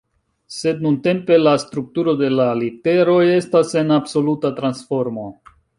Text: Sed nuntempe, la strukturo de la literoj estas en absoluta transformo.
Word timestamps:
Sed 0.53 0.79
nuntempe, 0.85 1.37
la 1.41 1.53
strukturo 1.65 2.15
de 2.23 2.31
la 2.41 2.49
literoj 2.65 3.21
estas 3.39 3.79
en 3.85 3.97
absoluta 4.01 4.57
transformo. 4.63 5.33